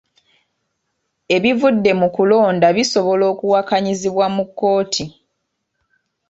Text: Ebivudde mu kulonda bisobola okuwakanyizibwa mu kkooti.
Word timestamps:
Ebivudde 1.35 1.91
mu 1.99 2.07
kulonda 2.15 2.67
bisobola 2.77 3.23
okuwakanyizibwa 3.33 4.25
mu 4.35 4.43
kkooti. 4.49 5.05